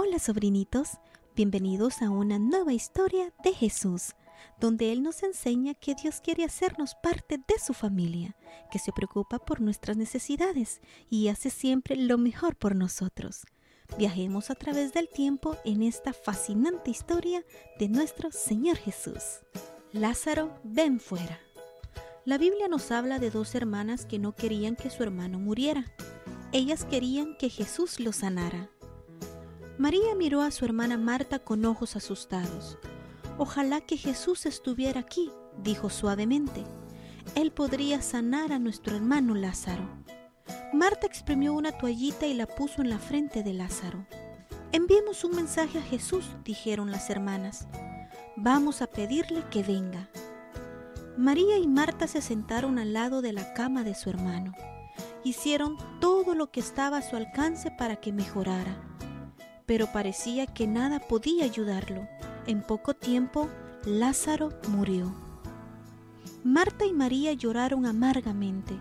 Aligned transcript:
Hola 0.00 0.20
sobrinitos, 0.20 0.90
bienvenidos 1.34 2.02
a 2.02 2.10
una 2.10 2.38
nueva 2.38 2.72
historia 2.72 3.32
de 3.42 3.52
Jesús, 3.52 4.14
donde 4.60 4.92
Él 4.92 5.02
nos 5.02 5.24
enseña 5.24 5.74
que 5.74 5.96
Dios 5.96 6.20
quiere 6.20 6.44
hacernos 6.44 6.94
parte 7.02 7.36
de 7.38 7.58
su 7.58 7.74
familia, 7.74 8.36
que 8.70 8.78
se 8.78 8.92
preocupa 8.92 9.40
por 9.40 9.60
nuestras 9.60 9.96
necesidades 9.96 10.80
y 11.10 11.26
hace 11.26 11.50
siempre 11.50 11.96
lo 11.96 12.16
mejor 12.16 12.54
por 12.54 12.76
nosotros. 12.76 13.44
Viajemos 13.98 14.50
a 14.50 14.54
través 14.54 14.92
del 14.92 15.08
tiempo 15.08 15.56
en 15.64 15.82
esta 15.82 16.12
fascinante 16.12 16.92
historia 16.92 17.44
de 17.80 17.88
nuestro 17.88 18.30
Señor 18.30 18.76
Jesús. 18.76 19.40
Lázaro, 19.90 20.60
ven 20.62 21.00
fuera. 21.00 21.40
La 22.24 22.38
Biblia 22.38 22.68
nos 22.68 22.92
habla 22.92 23.18
de 23.18 23.32
dos 23.32 23.52
hermanas 23.56 24.06
que 24.06 24.20
no 24.20 24.36
querían 24.36 24.76
que 24.76 24.90
su 24.90 25.02
hermano 25.02 25.40
muriera. 25.40 25.92
Ellas 26.52 26.84
querían 26.84 27.36
que 27.36 27.50
Jesús 27.50 27.98
lo 27.98 28.12
sanara. 28.12 28.70
María 29.78 30.16
miró 30.16 30.42
a 30.42 30.50
su 30.50 30.64
hermana 30.64 30.98
Marta 30.98 31.38
con 31.38 31.64
ojos 31.64 31.94
asustados. 31.94 32.78
Ojalá 33.38 33.80
que 33.80 33.96
Jesús 33.96 34.44
estuviera 34.44 34.98
aquí, 34.98 35.30
dijo 35.62 35.88
suavemente. 35.88 36.64
Él 37.36 37.52
podría 37.52 38.02
sanar 38.02 38.50
a 38.50 38.58
nuestro 38.58 38.96
hermano 38.96 39.36
Lázaro. 39.36 39.84
Marta 40.72 41.06
exprimió 41.06 41.54
una 41.54 41.70
toallita 41.70 42.26
y 42.26 42.34
la 42.34 42.48
puso 42.48 42.82
en 42.82 42.90
la 42.90 42.98
frente 42.98 43.44
de 43.44 43.54
Lázaro. 43.54 44.04
Enviemos 44.72 45.22
un 45.22 45.36
mensaje 45.36 45.78
a 45.78 45.82
Jesús, 45.82 46.24
dijeron 46.44 46.90
las 46.90 47.08
hermanas. 47.08 47.68
Vamos 48.36 48.82
a 48.82 48.88
pedirle 48.88 49.44
que 49.48 49.62
venga. 49.62 50.08
María 51.16 51.56
y 51.56 51.68
Marta 51.68 52.08
se 52.08 52.20
sentaron 52.20 52.80
al 52.80 52.94
lado 52.94 53.22
de 53.22 53.32
la 53.32 53.54
cama 53.54 53.84
de 53.84 53.94
su 53.94 54.10
hermano. 54.10 54.54
Hicieron 55.22 55.76
todo 56.00 56.34
lo 56.34 56.50
que 56.50 56.58
estaba 56.58 56.96
a 56.96 57.02
su 57.02 57.14
alcance 57.14 57.70
para 57.70 57.94
que 57.94 58.12
mejorara 58.12 58.88
pero 59.68 59.92
parecía 59.92 60.46
que 60.46 60.66
nada 60.66 60.98
podía 60.98 61.44
ayudarlo. 61.44 62.08
En 62.46 62.62
poco 62.62 62.94
tiempo, 62.94 63.50
Lázaro 63.84 64.48
murió. 64.68 65.14
Marta 66.42 66.86
y 66.86 66.94
María 66.94 67.34
lloraron 67.34 67.84
amargamente. 67.84 68.74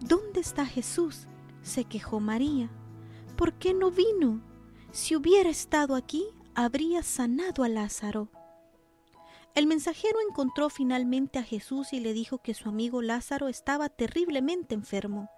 ¿Dónde 0.00 0.40
está 0.40 0.66
Jesús? 0.66 1.28
se 1.62 1.84
quejó 1.84 2.18
María. 2.18 2.68
¿Por 3.36 3.52
qué 3.54 3.72
no 3.72 3.92
vino? 3.92 4.42
Si 4.90 5.14
hubiera 5.14 5.48
estado 5.48 5.94
aquí, 5.94 6.26
habría 6.56 7.04
sanado 7.04 7.62
a 7.62 7.68
Lázaro. 7.68 8.28
El 9.54 9.68
mensajero 9.68 10.18
encontró 10.28 10.70
finalmente 10.70 11.38
a 11.38 11.44
Jesús 11.44 11.92
y 11.92 12.00
le 12.00 12.12
dijo 12.12 12.38
que 12.38 12.54
su 12.54 12.68
amigo 12.68 13.00
Lázaro 13.00 13.46
estaba 13.46 13.88
terriblemente 13.90 14.74
enfermo. 14.74 15.30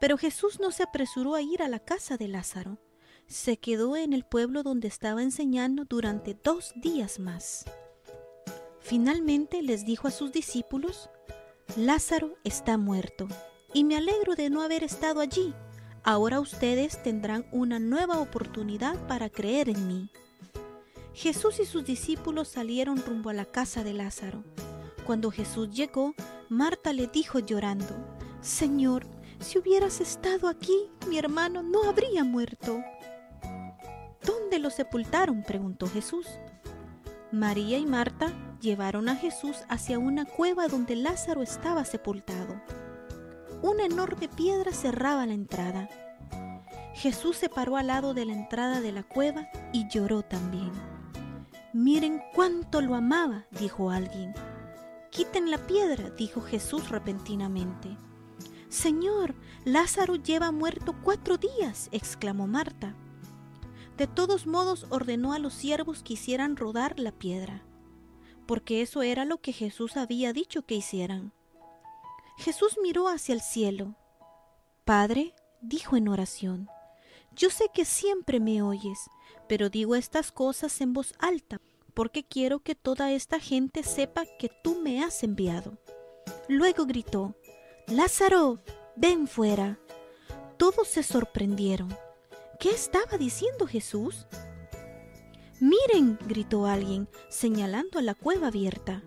Pero 0.00 0.18
Jesús 0.18 0.58
no 0.58 0.72
se 0.72 0.82
apresuró 0.82 1.36
a 1.36 1.42
ir 1.42 1.62
a 1.62 1.68
la 1.68 1.78
casa 1.78 2.16
de 2.16 2.26
Lázaro 2.26 2.78
se 3.26 3.56
quedó 3.56 3.96
en 3.96 4.12
el 4.12 4.24
pueblo 4.24 4.62
donde 4.62 4.88
estaba 4.88 5.22
enseñando 5.22 5.84
durante 5.84 6.34
dos 6.34 6.72
días 6.76 7.18
más. 7.18 7.64
Finalmente 8.80 9.62
les 9.62 9.84
dijo 9.84 10.08
a 10.08 10.10
sus 10.10 10.32
discípulos, 10.32 11.08
Lázaro 11.76 12.34
está 12.44 12.76
muerto, 12.76 13.28
y 13.72 13.84
me 13.84 13.96
alegro 13.96 14.34
de 14.34 14.50
no 14.50 14.62
haber 14.62 14.84
estado 14.84 15.20
allí. 15.20 15.54
Ahora 16.04 16.40
ustedes 16.40 17.02
tendrán 17.02 17.46
una 17.52 17.78
nueva 17.78 18.20
oportunidad 18.20 18.96
para 19.06 19.30
creer 19.30 19.68
en 19.68 19.86
mí. 19.86 20.10
Jesús 21.14 21.60
y 21.60 21.64
sus 21.64 21.84
discípulos 21.84 22.48
salieron 22.48 23.02
rumbo 23.04 23.30
a 23.30 23.34
la 23.34 23.44
casa 23.44 23.84
de 23.84 23.92
Lázaro. 23.92 24.42
Cuando 25.06 25.30
Jesús 25.30 25.70
llegó, 25.70 26.14
Marta 26.48 26.92
le 26.92 27.06
dijo 27.06 27.38
llorando, 27.38 27.96
Señor, 28.40 29.06
si 29.38 29.58
hubieras 29.58 30.00
estado 30.00 30.48
aquí, 30.48 30.88
mi 31.08 31.18
hermano 31.18 31.62
no 31.62 31.84
habría 31.84 32.24
muerto. 32.24 32.82
¿Dónde 34.52 34.64
lo 34.64 34.70
sepultaron? 34.70 35.42
preguntó 35.42 35.88
Jesús. 35.88 36.26
María 37.30 37.78
y 37.78 37.86
Marta 37.86 38.30
llevaron 38.60 39.08
a 39.08 39.16
Jesús 39.16 39.56
hacia 39.70 39.98
una 39.98 40.26
cueva 40.26 40.68
donde 40.68 40.94
Lázaro 40.94 41.40
estaba 41.40 41.86
sepultado. 41.86 42.60
Una 43.62 43.86
enorme 43.86 44.28
piedra 44.28 44.70
cerraba 44.72 45.24
la 45.24 45.32
entrada. 45.32 45.88
Jesús 46.92 47.38
se 47.38 47.48
paró 47.48 47.78
al 47.78 47.86
lado 47.86 48.12
de 48.12 48.26
la 48.26 48.34
entrada 48.34 48.82
de 48.82 48.92
la 48.92 49.02
cueva 49.04 49.48
y 49.72 49.88
lloró 49.88 50.20
también. 50.20 50.72
Miren 51.72 52.20
cuánto 52.34 52.82
lo 52.82 52.94
amaba, 52.94 53.46
dijo 53.52 53.90
alguien. 53.90 54.34
Quiten 55.08 55.50
la 55.50 55.66
piedra, 55.66 56.10
dijo 56.10 56.42
Jesús 56.42 56.90
repentinamente. 56.90 57.96
Señor, 58.68 59.34
Lázaro 59.64 60.16
lleva 60.16 60.52
muerto 60.52 60.94
cuatro 61.02 61.38
días, 61.38 61.88
exclamó 61.90 62.46
Marta. 62.46 62.94
De 63.96 64.06
todos 64.06 64.46
modos 64.46 64.86
ordenó 64.90 65.32
a 65.32 65.38
los 65.38 65.52
siervos 65.52 66.02
que 66.02 66.14
hicieran 66.14 66.56
rodar 66.56 66.98
la 66.98 67.12
piedra, 67.12 67.62
porque 68.46 68.82
eso 68.82 69.02
era 69.02 69.24
lo 69.24 69.38
que 69.38 69.52
Jesús 69.52 69.96
había 69.96 70.32
dicho 70.32 70.62
que 70.62 70.74
hicieran. 70.74 71.32
Jesús 72.38 72.78
miró 72.82 73.08
hacia 73.08 73.34
el 73.34 73.40
cielo. 73.40 73.94
Padre, 74.84 75.34
dijo 75.60 75.96
en 75.96 76.08
oración, 76.08 76.68
yo 77.34 77.50
sé 77.50 77.66
que 77.72 77.84
siempre 77.84 78.40
me 78.40 78.62
oyes, 78.62 78.98
pero 79.48 79.70
digo 79.70 79.94
estas 79.94 80.32
cosas 80.32 80.80
en 80.80 80.92
voz 80.92 81.14
alta, 81.18 81.60
porque 81.94 82.24
quiero 82.24 82.60
que 82.60 82.74
toda 82.74 83.12
esta 83.12 83.38
gente 83.38 83.82
sepa 83.82 84.24
que 84.38 84.50
tú 84.62 84.80
me 84.82 85.04
has 85.04 85.22
enviado. 85.22 85.78
Luego 86.48 86.86
gritó, 86.86 87.34
Lázaro, 87.86 88.60
ven 88.96 89.28
fuera. 89.28 89.78
Todos 90.56 90.88
se 90.88 91.02
sorprendieron. 91.02 91.94
¿Qué 92.62 92.70
estaba 92.70 93.18
diciendo 93.18 93.66
Jesús? 93.66 94.28
Miren, 95.58 96.16
gritó 96.28 96.66
alguien, 96.66 97.08
señalando 97.28 97.98
a 97.98 98.02
la 98.02 98.14
cueva 98.14 98.46
abierta. 98.46 99.02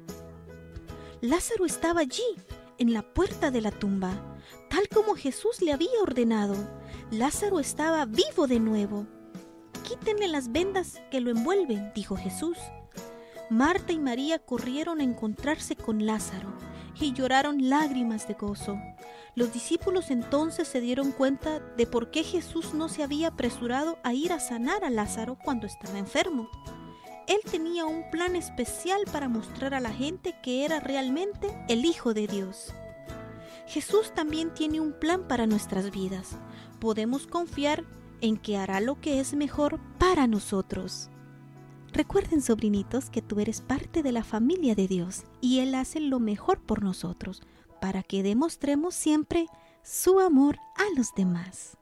Lázaro 1.22 1.66
estaba 1.66 2.02
allí, 2.02 2.36
en 2.80 2.92
la 2.92 3.02
puerta 3.14 3.52
de 3.52 3.62
la 3.62 3.72
tumba, 3.72 4.12
tal 4.70 4.90
como 4.90 5.16
Jesús 5.16 5.62
le 5.62 5.72
había 5.72 6.02
ordenado. 6.02 6.58
Lázaro 7.12 7.62
estaba 7.62 8.04
vivo 8.04 8.46
de 8.46 8.60
nuevo. 8.60 9.08
Quítenle 9.88 10.28
las 10.28 10.52
vendas 10.52 11.02
que 11.10 11.22
lo 11.22 11.30
envuelven, 11.32 11.94
dijo 11.96 12.18
Jesús. 12.18 12.58
Marta 13.50 13.94
y 13.94 14.00
María 14.00 14.38
corrieron 14.38 15.00
a 15.00 15.06
encontrarse 15.06 15.78
con 15.78 16.06
Lázaro 16.06 16.54
y 17.00 17.14
lloraron 17.14 17.70
lágrimas 17.70 18.28
de 18.28 18.34
gozo. 18.34 18.80
Los 19.36 19.52
discípulos 19.54 20.12
entonces 20.12 20.68
se 20.68 20.82
dieron 20.82 21.12
cuenta 21.12 21.60
de 21.60 21.86
por 21.86 22.10
qué 22.12 22.24
Jesús 22.24 22.74
no 22.74 22.88
se 22.90 23.04
había 23.04 23.30
apresurado 23.30 23.98
a 24.04 24.14
ir 24.14 24.32
a 24.32 24.40
sanar 24.40 24.84
a 24.84 24.90
Lázaro 24.90 25.38
cuando 25.44 25.68
estaba 25.68 26.00
enfermo. 26.00 26.50
Él 27.28 27.40
tenía 27.50 27.86
un 27.86 28.10
plan 28.12 28.36
especial 28.36 29.02
para 29.12 29.28
mostrar 29.28 29.74
a 29.74 29.80
la 29.80 29.92
gente 29.92 30.36
que 30.44 30.64
era 30.64 30.80
realmente 30.80 31.48
el 31.68 31.84
Hijo 31.84 32.14
de 32.14 32.28
Dios. 32.28 32.74
Jesús 33.68 34.14
también 34.14 34.54
tiene 34.54 34.80
un 34.80 34.94
plan 34.94 35.28
para 35.28 35.48
nuestras 35.48 35.92
vidas. 35.92 36.38
Podemos 36.80 37.26
confiar 37.26 37.84
en 38.22 38.38
que 38.38 38.58
hará 38.58 38.80
lo 38.80 39.02
que 39.02 39.20
es 39.20 39.34
mejor 39.34 39.80
para 39.98 40.28
nosotros. 40.28 41.10
Recuerden, 41.96 42.42
sobrinitos, 42.42 43.10
que 43.10 43.22
tú 43.22 43.40
eres 43.40 43.62
parte 43.62 44.04
de 44.04 44.12
la 44.12 44.26
familia 44.26 44.76
de 44.76 44.86
Dios 44.86 45.24
y 45.40 45.60
Él 45.60 45.74
hace 45.74 46.02
lo 46.02 46.20
mejor 46.20 46.60
por 46.60 46.84
nosotros 46.84 47.42
para 47.80 48.04
que 48.04 48.22
demostremos 48.22 48.94
siempre 48.94 49.48
su 49.82 50.20
amor 50.20 50.58
a 50.76 50.84
los 50.98 51.16
demás. 51.16 51.78